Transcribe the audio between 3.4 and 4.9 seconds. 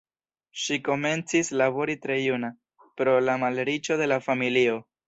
malriĉo de la familio.